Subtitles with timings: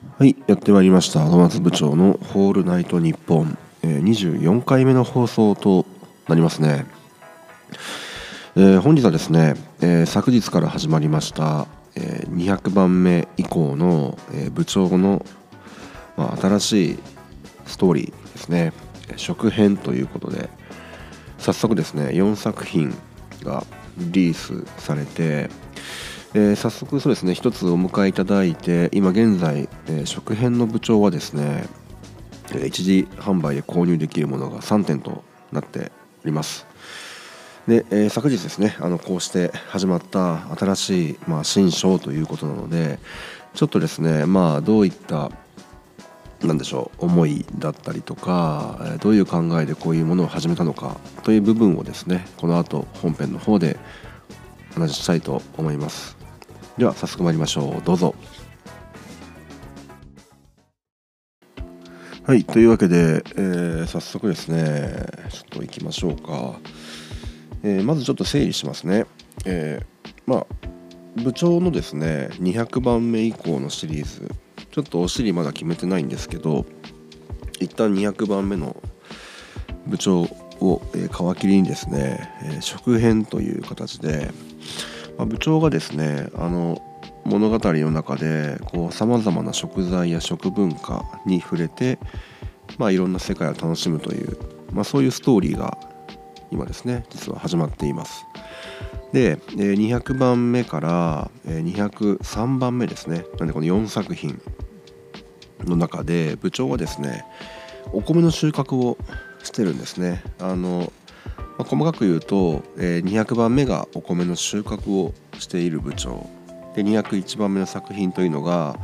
[0.00, 1.24] はいやってまいりました。
[1.24, 5.86] 野松部長の「ホールナイトニッポン」え、24回目の放送と
[6.28, 6.86] なりますね、
[8.54, 11.66] えー、本日はですね、えー、昨日から始まりました、
[11.96, 15.26] えー、200番目以降の、え、部長の、
[16.16, 16.98] まあ、新しい
[17.66, 18.72] ストーリーですね。
[19.16, 20.48] 食編ということで
[21.38, 22.94] 早速ですね4作品
[23.42, 23.64] が
[23.96, 25.50] リリースされて
[26.34, 31.66] えー、早速そうですね一つお迎えいただいて今現在、えー、食編の部長はですね、
[32.50, 35.90] えー、一時販売で購入できるものが3点となって
[36.22, 36.66] おります。
[37.66, 42.98] で、えー、昨日ですねあのこうして始まった新しい、まあ、新章ということなので
[43.54, 45.30] ちょっとですねまあどういった
[46.42, 53.78] なんでしょう思いだったりとかどういう考えでこういうものを始めたのかという部分をですねこの後本編の方で
[54.74, 56.17] 話したいと思います。
[56.78, 57.82] では早速参りましょう。
[57.82, 58.14] どうぞ。
[62.24, 66.60] はいというわけで、えー、早速ですねちょっと行きましょうか、
[67.62, 69.06] えー、まずちょっと整理しますね、
[69.46, 70.46] えー、まあ
[71.16, 74.30] 部長のですね200番目以降のシリーズ。
[74.70, 76.64] ちょっとお尻まだ決めてないんですけど
[77.58, 78.76] 一旦200番目の
[79.86, 80.20] 部長
[80.60, 84.30] を、えー、皮切りにですね、えー、食編という形で
[85.18, 86.80] まあ、部長がですねあの
[87.24, 88.58] 物語の中で
[88.90, 91.98] さまざまな食材や食文化に触れて、
[92.78, 94.38] まあ、いろんな世界を楽しむという、
[94.72, 95.76] まあ、そういうストーリーが
[96.50, 98.24] 今ですね実は始まっています。
[99.12, 104.40] で200番目から203番目ですねなんでこの4作品
[105.64, 107.24] の中で部長はですね
[107.92, 108.98] お米の収穫を
[109.42, 110.92] してるんですねあの
[111.58, 116.30] まあ、細かく言うと、えー、200番目がお米の収穫をしている部長。
[116.76, 118.78] で201番目の作品というのが、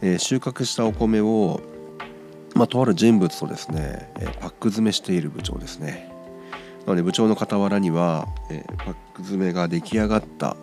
[0.00, 1.60] えー、収穫したお米を、
[2.54, 6.10] まあ、とある人物とですね、えー、パック詰めしている部長ですね。
[6.86, 10.56] なので部長の傍らには、えー、パック詰めが出来上がった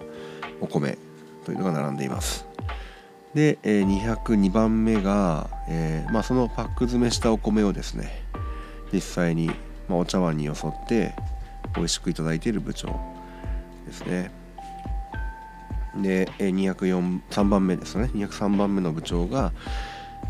[0.59, 0.97] お米
[1.45, 2.47] というのが並んでいます。
[3.35, 8.23] で、えー、202番目が、えまあ、そのパック詰めしたお米をですね
[8.91, 9.51] 実際に
[9.87, 11.13] ま、お茶碗によそって
[11.77, 12.99] 美味しくいただいている部長
[13.85, 14.31] ですね。
[16.01, 19.51] で203番目ですね203番目の部長が、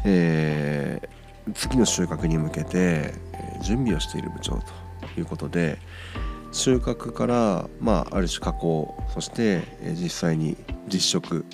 [0.05, 3.13] えー、次の収穫に向けて、
[3.61, 5.77] 準備をしている部長ということで
[6.53, 9.63] 収穫から、まあ、ある種加工そして、
[9.93, 10.55] 実際に
[10.87, 11.45] 実食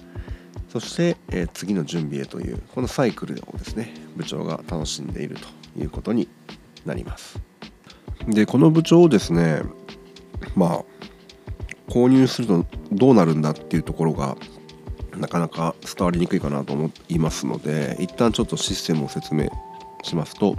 [0.69, 5.37] そして、え次の準備へというこのサイクルをですね部長が楽しんでいる
[5.75, 6.27] ということに
[6.85, 7.39] なります。
[8.27, 9.61] でこの部長をですね
[10.55, 10.83] まあ
[11.87, 14.37] 購入するとどうなるんだっていうところが
[15.17, 19.49] なかなか伝わりにくいかなと思いますので一旦ちょっとシステムを説明
[20.03, 20.55] しますと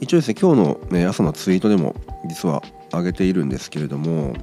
[0.00, 1.94] 一応ですね今日の、ね、朝のツイートでも
[2.28, 2.62] 実は
[2.92, 4.34] 上げているんですけれども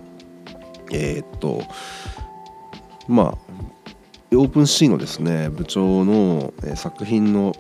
[0.92, 1.62] えー、っと
[3.08, 3.38] まあ
[4.32, 7.54] オープンシーのですね部長の作品の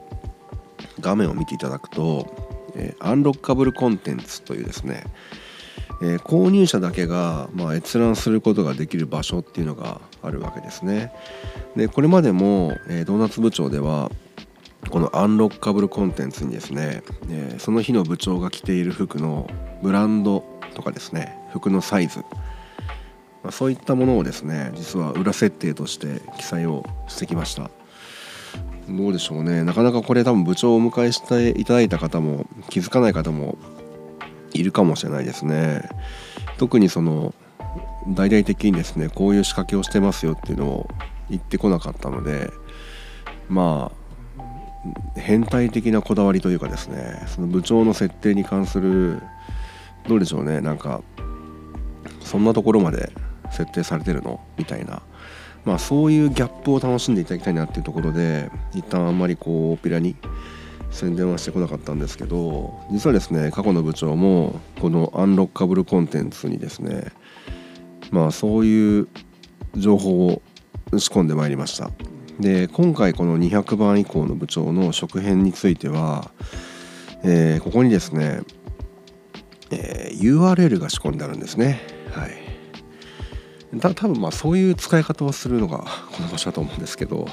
[0.99, 5.03] 画面を見ていただくとえ、アンロッカブルコンテンツというですね、
[6.03, 11.13] えー、購入者だけが、まあ、閲覧することができる場所っていうのがあるわけですね。
[11.77, 14.11] でこれまでも、えー、ドーナツ部長では
[14.89, 19.49] このアンロッカブルコンテンツにですね、えー、その日の部長が着ている服の
[19.81, 20.43] ブランド
[20.75, 22.19] とかですね服のサイズ、
[23.41, 27.71] まあ、そういったものをですね実は裏設定として記載をしてきました。
[28.89, 33.57] どうでしょうねなかなかこれ多分部長をお迎えしていただいた方も気づかない方も
[34.53, 35.89] いるかもしれないですね。
[36.57, 37.33] 特にその
[38.07, 40.89] 大々的にですねこういう仕掛けをしてますよっていうのを
[41.29, 42.51] 言ってこなかったので
[43.49, 43.91] ま
[45.15, 49.21] あ変態的なこだわりというかですねその部長の設定に関する
[50.07, 51.01] どうでしょうねなんか
[52.19, 53.11] そんなところまで
[53.51, 54.39] 設定されてるの？
[54.57, 55.01] みたいな。
[55.65, 60.17] まあ、そういうギャップを楽しんでいただきたいなっていうところで一旦あんまりこうオペラに
[60.94, 67.12] 宣伝はしてこなかったんですけど実はですね過去の部長もこのアンロッカブルコンテンツにですね
[68.12, 69.07] まあそういう
[69.75, 70.42] 情報を
[70.92, 71.90] 仕込んでまいりました。
[72.40, 76.31] で今回この200番以降の部長の食編については、
[77.24, 78.42] えー、ここにですね、
[79.72, 81.80] えー、URL が仕込んであるんですね。
[82.12, 82.44] はい。
[83.80, 87.28] 多分まあそういう使い方をするのがこの場所だと思うんですけど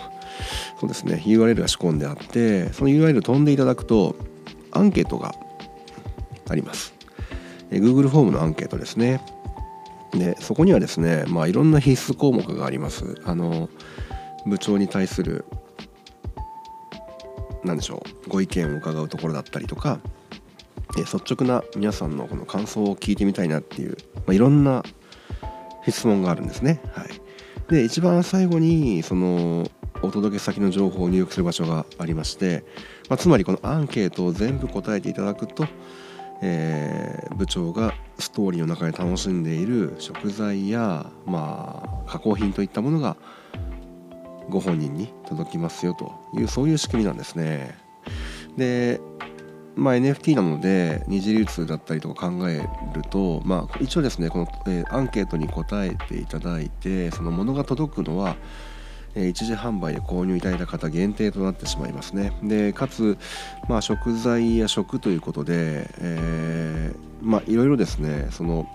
[0.80, 1.22] そうですね。
[1.26, 4.16] URL が仕込んであってその URL を飛んでいただくと
[4.72, 5.34] アンケートが
[6.48, 6.94] あります。
[7.70, 9.20] Google フォームのアンケートですね。
[10.12, 13.20] でそこにはですねまあいろんな必須項目があります。
[13.26, 13.68] あの
[14.46, 15.44] 部長に対する
[17.62, 20.00] 何でしょうご意見を伺うところだったりとか、
[20.96, 24.82] 率直な皆さんのこの感想を聞いてみたいなっていう、まあ、いろんな
[25.86, 26.80] 質問があるんですね。
[26.94, 27.08] はい、
[27.70, 29.70] で一番最後にその
[30.02, 32.64] お届け先の情報を入力する場所がありまして、
[33.08, 35.66] まあ、つまりこのアンケートを全部答えていただくと、
[36.42, 43.16] えー、部長がストーリーの中で楽しんでいる食材や、まあ、加工品といったものが
[44.48, 47.78] ご本人に届きますよというそういう仕組みなんですね。
[48.56, 49.00] で、
[49.76, 58.36] まあ、NFT なので二次流通だったりとか考えると、まあ、一応ですねこの、えー、アンケートに答えていただいてそのものが届くのは
[59.14, 63.18] え一時販売で購入いただいた方限定となってしまいますねでかつ、
[63.68, 68.68] まあ、食材や食ということで、えー、まあいろいろですねその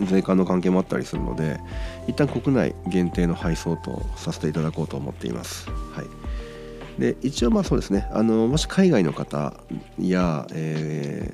[0.00, 1.60] 税関の関係もあったりするので
[2.08, 5.70] 一旦国内限定の配送とさせていただこうと思っています。
[5.70, 9.54] はい、で一応まあそうですねあのもし海外の方
[10.00, 11.32] や、え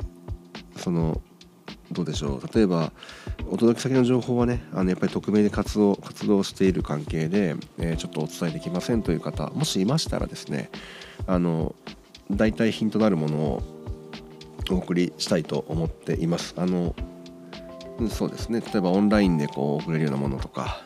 [0.74, 1.22] ー、その
[1.90, 2.92] どうでしょう例えば
[3.48, 10.70] お届け先の情報はねあのやっぱり匿名で活動活動している関係で、えー、ちょっとお伝えできませんという方もしいましたらですね
[11.26, 11.74] あの
[12.30, 13.62] 大体ヒントなるものを
[14.70, 16.94] お送りしたいと思っていますあの
[18.08, 20.82] そうですね例えばオンラインでこう送れるようなものとか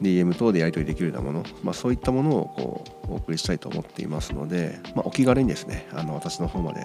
[0.00, 6.84] DM 等でやり取りできるようなもの、まあ、そういったものをこうお送りしたいと思っていますので、まあ、お気軽にですねあの私の方まで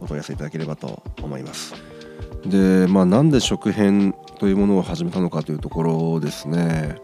[0.00, 2.01] お問い合わせいただければと思います。
[2.46, 6.96] でまあなんで食編というものを始めたのかというところですね。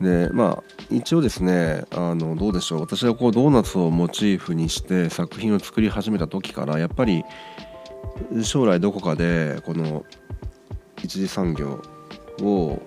[0.00, 2.80] でまあ一応ですねあのどうでしょう。
[2.80, 7.24] 私はこうドーナツをモチーフにして作品を作り始めた時からやっぱり
[8.42, 10.04] 将来どこかでこの
[11.02, 11.82] 一次産業
[12.42, 12.80] を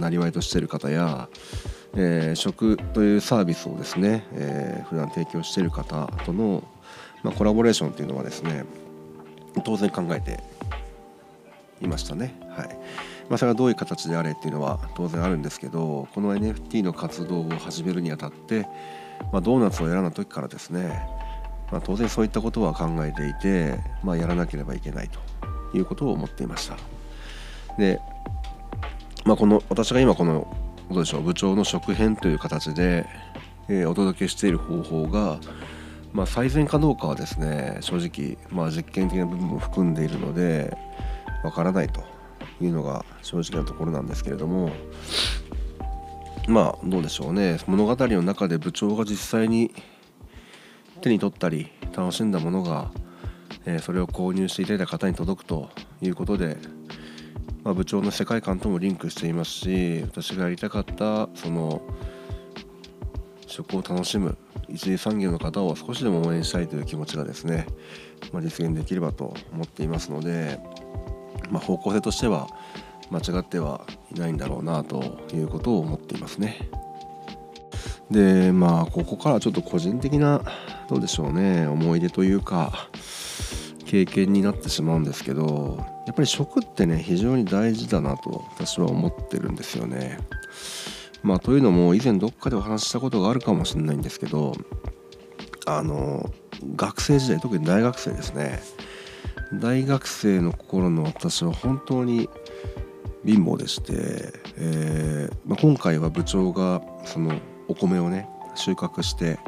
[0.00, 1.28] なりわいとしている方や、
[1.94, 6.64] えー、食というサービスをですね、えー、普段提供している方との、
[7.22, 8.64] まあ、コラボレーションというのはですね
[9.64, 10.40] 当然考えて
[11.80, 12.34] いましたね。
[12.50, 12.78] はい
[13.28, 18.66] まあ、それがどういう形であれっていうのは当然あるんですけどこの NFT の活動を始めるにあたって、
[19.32, 21.06] まあ、ドーナツを選んだ時からですね、
[21.70, 26.76] まあ、当然そういったことは考えていて、まあ、やらなければいけないということを思っていました。
[27.78, 28.00] で、
[29.24, 30.46] まあ、この私が今この
[30.90, 33.06] どうでしょう部長の食編という形で、
[33.68, 35.38] えー、お届けしている方法が、
[36.14, 40.76] まあ、最善かどうかはですね正直、まあ、実験的な部分も含んでいるので
[41.44, 42.02] わからないと
[42.60, 44.70] いうのが正直なところなんですけれども
[46.48, 47.58] まあどうでしょうね。
[47.66, 49.70] 物語の中で部長が実際に
[51.02, 52.90] 手に取ったり楽しんだものが、
[53.66, 55.68] え、それを購入していただいた方に届くと
[56.00, 56.56] いうことで、
[57.64, 61.82] まあ、部長の世界観ともリンクしていますし私がやりたかったその
[63.46, 64.38] 食を楽しむ
[64.68, 67.66] 一次産業の方を少しでも応援したいという気持ちがですね、
[68.32, 70.58] まあ、実現できればと思っていますので
[71.50, 72.48] まあ、方向性としては
[73.10, 76.68] 間違ってはいないんだろうなということを思っていますね。
[78.10, 80.42] でまあここからちょっと個人的な
[80.88, 82.88] どうでしょうね思い出というか
[83.84, 90.18] 経験になってしまうんですけどやっぱり食ってね非常に大事だなと私は思ってるんですよね。
[91.22, 94.54] まあというのも以前どっかでお話ししたことがあるかもしれないんですけど
[95.66, 96.30] あの
[96.76, 98.60] 学生時代特に大学生ですね
[99.52, 102.28] 大学生の頃の私は本当に
[103.24, 109.38] 貧乏でして、えーまあ、今回は部長がそのお米をね収穫して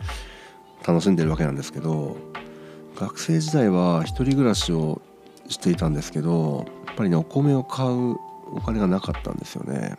[0.87, 2.17] 楽しんでるわけなんですけど
[2.97, 5.01] 学生時代は一人暮らしを
[5.49, 8.17] していたんですけどやっぱりねお米を買う
[8.53, 9.97] お金がなかったんですよね。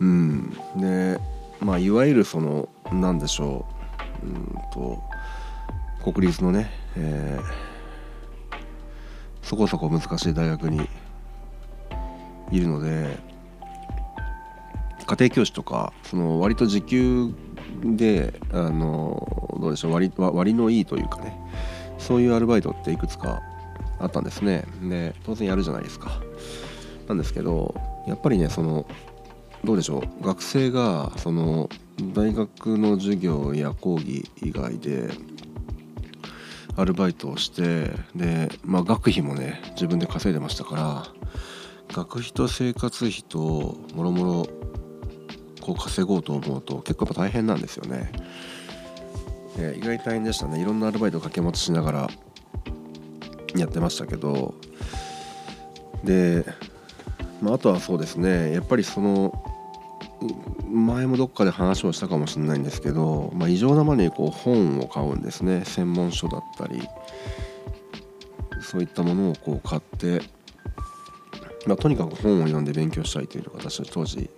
[0.00, 1.18] うん、で
[1.60, 3.66] まあいわゆるその何でしょ
[4.22, 5.02] ううんと
[6.02, 7.65] 国立のね、えー
[9.46, 10.88] そこそこ難しい大学に
[12.50, 13.16] いるので
[15.06, 17.32] 家庭教師とかその割と時給
[17.84, 21.38] であのどうでしょう割割のいいというかね
[21.96, 23.40] そういうアルバイトっていくつか
[24.00, 24.64] あったんですね。
[24.82, 26.20] で当然やるじゃないですか。
[27.08, 27.74] なんですけど
[28.08, 28.84] やっぱりねその
[29.64, 31.68] どうでしょう学生がその
[32.14, 35.08] 大学の授業や講義以外で
[36.76, 41.06] アルバイトをしてで、まあ、学費もね自分で稼いでましたから
[41.94, 43.38] 学費と生活費と
[43.94, 44.46] もろもろ
[45.60, 48.12] こう稼ごうと思うと結構やっぱ大変なんですよね。
[49.58, 52.10] 意外と大変でしたねいろんなアルバイトを掛け持ちしながら
[53.56, 54.54] やってましたけど
[56.04, 56.44] で、
[57.40, 59.32] まあ、あとはそうですねやっぱりその
[60.68, 65.64] 前もどっかで話をしたかもしれないんですけど、まあ、異常なまでにこう本を買うんですね。
[65.64, 66.82] 専門書だったり
[68.62, 70.22] そういったものをこう買って、
[71.66, 74.28] まあ、とにかく本を読んで勉強したいというのが私は当時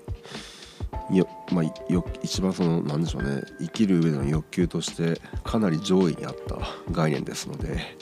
[1.10, 6.58] よ、まあ、よ一番その何でしょうね生きる上での欲求としてかなり上位にあった
[6.90, 7.96] 概念ですので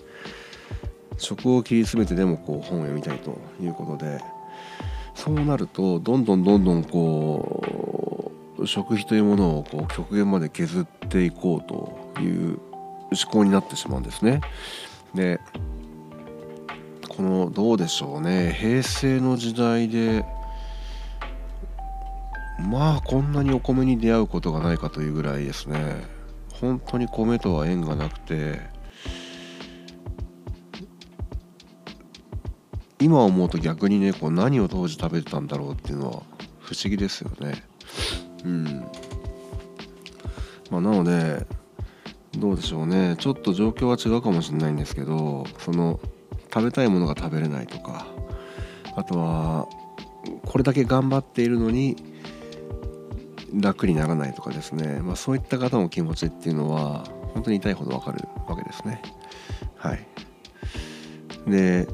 [1.18, 4.20] 職を切り詰めてでもこう本を読みたいということで
[5.26, 12.60] そうなるとどんどんどんどんこう食費というものをこう極限まで削っていこうという
[13.10, 14.40] 思考になってしまうんですね。
[15.16, 15.40] で
[17.08, 20.24] このどうでしょうね平成の時代で
[22.70, 26.04] まあこんなにお米に出会うことがないかというぐらいですね
[26.60, 28.60] 本当に米とは縁がなくて
[33.06, 36.22] 今思うと逆にねこう何を当時食べてたんだろうっていうのは
[36.58, 37.62] 不思議ですよね。
[38.44, 38.64] うん。
[40.72, 41.46] まあなので
[42.36, 43.14] どうでしょうね。
[43.20, 46.00] ちょっと状況は違うかもしれないんですけどその
[46.52, 48.08] 食べたいものが食べれないとか
[48.96, 49.68] あとは
[50.44, 51.94] これだけ頑張っているのに
[53.54, 59.00] 楽にならないとかですね、まあ、そういった方の気持ちっていうのは本当に痛いほどわかるわけですね。
[59.76, 60.06] はい、
[61.46, 61.86] で、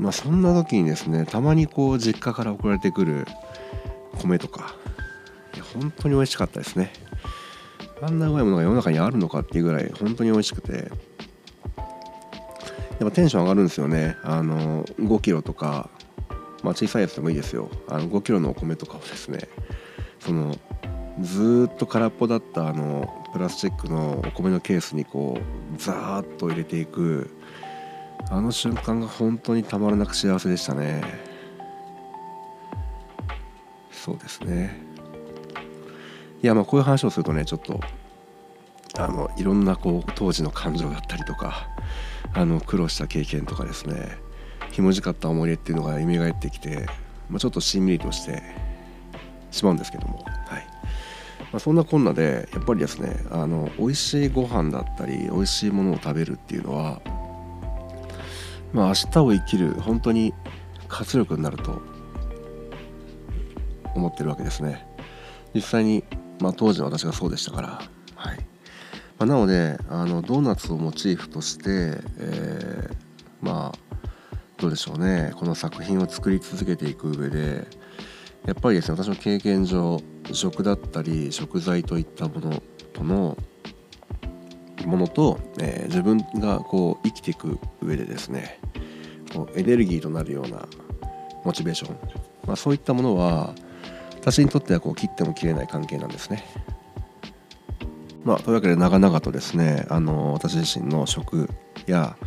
[0.00, 3.26] まあ、そんな時にですねたまにこう実家から送られてくる
[4.18, 4.74] 米とか
[5.74, 6.90] 本当に美味しかったですね。
[8.02, 10.90] あんなうまいものが世の中にあるのかっていうぐらい本当に美味しくて。
[12.98, 14.16] やっぱテンション上がるんですよね。
[14.22, 15.88] あの5キロとか、
[16.62, 17.70] まあ、小さいやつでもいいですよ。
[17.88, 19.48] あの5キロのお米とかをですね
[20.18, 20.54] その
[21.20, 27.30] ずっと空っぽだったあのプラスチックのお米のケースにこうザーッと入れていく
[28.30, 31.02] あの瞬間が本当にたまらなく幸せでしたね。
[33.90, 34.80] そうですね。
[36.42, 37.80] いやまあこういう話をするとねちょっと
[38.96, 41.68] あのいろんなこう当時の感情だったりとか
[42.32, 44.16] あの苦労した経験とかですね
[44.70, 46.86] ひもじかった思い出っていうのが蘇ってきて、
[47.28, 48.42] まあ、ちょっとしんみりとして
[49.50, 50.66] しまうんですけども、はい。
[51.52, 57.02] まあ、そんなこんなでやっぱりですねあの美味しいご飯だったり美味しいものを食べるっていうのは、
[58.72, 60.34] まあ、明日を生きる本当に
[60.88, 61.80] 活力になると
[63.94, 64.86] 思ってるわけですね。
[65.54, 66.04] 実際に、
[66.40, 67.82] まあ、当時の私がそうでしたから。
[69.20, 71.64] まあ、なのであのドーナツをモチーフとして、
[72.18, 72.94] えー、
[73.42, 73.98] まあ
[74.56, 75.32] どうでしょうね。
[75.36, 77.66] この作品を作り続けていく上で
[78.46, 80.00] やっぱりですね私の経験上
[80.32, 82.62] 食だったり食材といったもの
[82.94, 83.36] との
[84.86, 88.60] ものと、えー、自分がこう生きていく上でですね
[89.34, 90.66] こうエネルギーとなるような
[91.44, 91.96] モチベーション、
[92.46, 93.54] まあ、そういったものは
[94.16, 96.44] 私にとってはこう切っても切れない関係なんですね。
[98.22, 101.48] まあ、というわけで長々とですねあの私自身の食
[101.86, 102.18] や、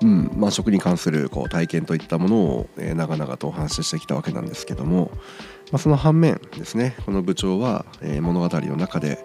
[0.00, 5.10] うんまあ、食に関するこう体験といったものを、えー、長々とお話ししてきたわけなんですけども、
[5.70, 9.22] まあ、その反面ですねこの部長は、えー、物語の中で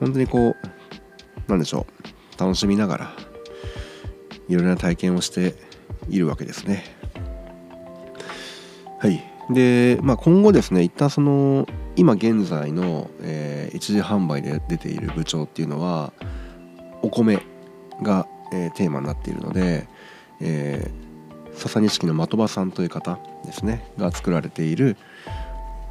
[0.00, 0.56] 本当にこう
[1.50, 1.86] なんでしょ
[2.36, 3.14] う楽しみながら
[4.48, 5.54] いろいろな体験をして
[6.08, 6.84] いるわけですね。
[8.98, 11.66] はいで、まあ、今後ですね一旦その
[11.96, 16.12] 今現在の、えー、一時販売で出ている部長っていうのは
[17.02, 17.42] お米
[18.02, 19.88] が、えー、テーマになっているので、
[20.40, 24.96] えー、笹錦の的場さんという方ですねが作られている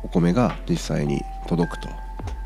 [0.04, 1.90] お米が実際に届くと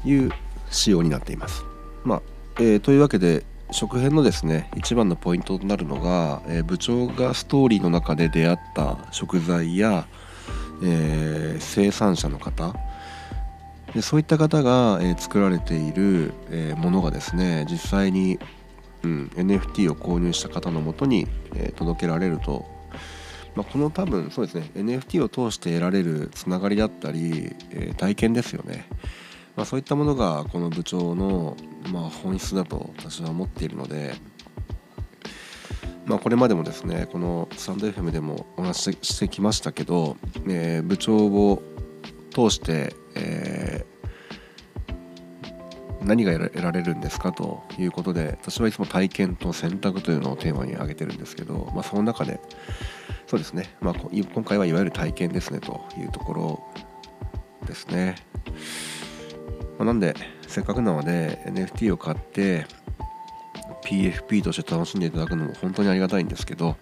[0.05, 0.31] いう
[0.71, 1.63] 仕様になっています。
[2.03, 2.21] まあ
[2.59, 10.07] えー、というわけで食編のですね一番のポイントとなるのが、えー、部長がストーリーの中で出会った食材や、
[10.83, 12.75] えー、生産者の方。
[13.95, 18.39] でそういった方が、え、作られている、え、ものがですね実際に、
[19.03, 22.65] うん、NFT を購入した方のもとに、え、届けられると、
[23.55, 28.87] まあ、この多分そうですね NFT を通して得られるつながりだったり、え体験ですよね、
[29.55, 31.55] まあ、そういったものがこの部長の、
[31.91, 34.15] まあ、本質だと私は思っているので、
[36.05, 40.17] まあ、これまでもですねこのスタンド FM でもお話ししてきましたけど、
[40.47, 41.61] え部長を
[42.31, 47.31] 通して、えー、何が得られるんですか？
[47.31, 52.39] ということで私はいつも体験と選択というのをテーマに挙げてるんですけど、まあ、その中で
[53.27, 56.63] そうですね、まあ、今回はいわゆる体験ですねというところ
[57.67, 58.15] ですね、
[59.83, 60.15] まあ、なんで
[60.47, 62.65] せっかくなので NFT を買って
[63.83, 66.77] PFP として楽しんでいただくのも本当にありがたいんですけど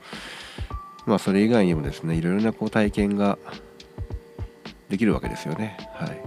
[1.07, 3.39] まあそれ以外にもですねいろいろなこう体験が
[4.89, 5.77] できるわけですよね。
[5.95, 6.21] はい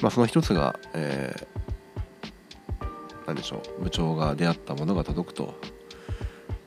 [0.00, 2.86] まあ、その一つが、えー、
[3.26, 5.54] 何でしょう部長が出会ったものが届くと、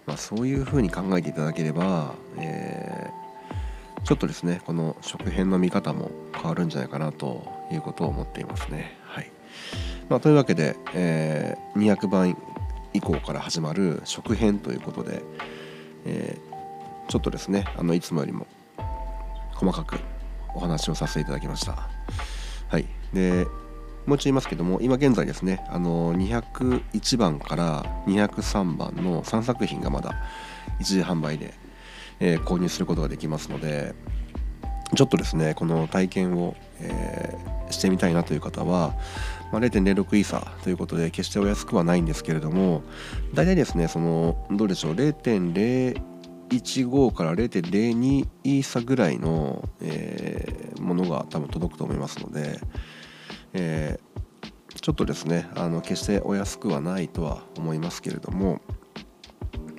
[0.06, 8.99] まあ、そういうふうに考えていただければ、えー、ちょっとですねこの食編の見方も変わるんじゃないかなということを思っていますね。
[10.10, 12.38] まあ、というわけで、えー、200番
[12.94, 15.22] 以降から始まる食編ということで、
[16.06, 18.48] えー、ちょっとですねあのいつもよりも
[19.54, 20.00] 細かく
[20.56, 21.90] お話をさせていただきました。
[22.70, 23.46] はい、で
[24.06, 30.16] もう一度言いますけども今現在ですねあの201番から203番の3作品がまだ
[30.80, 31.54] 一時販売で、
[32.20, 33.94] えー、購入することができますので
[34.96, 38.94] ちょっとですねこの体験を、えー、してみたいなという方は、
[39.52, 42.84] まあ、0.06イーサということで決してお安くはないんですけれども
[43.34, 52.60] 大体ですねそのどうでしょう0.015から0.02イーサぐらいの、えー、ものが多分届くと思いますので、
[53.54, 58.62] えー、ちょっとですねあの決してお安くはないとは思いますけれども、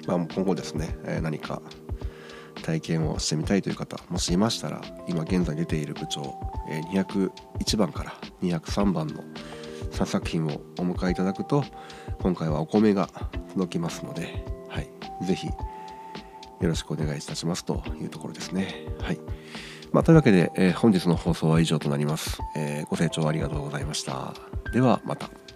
[0.06, 1.60] まあ、今後ですね、え、何か
[2.60, 6.38] 体験をしてみたいという方もしいましたら今現在出ている部長
[6.92, 9.22] 201番から203番の
[9.92, 11.64] 3作品をお迎えいただくと
[12.20, 13.08] 今回はお米が
[13.52, 14.90] 届きますので、はい、
[15.24, 15.54] ぜひよ
[16.60, 18.84] ろしくお願いいたしますというところですね。
[19.00, 19.18] はい
[19.92, 24.34] まあ、というわけで、えー、本日の放送は以上となります、えー、ご清聴ありがとうございました。
[24.72, 25.49] ではまた。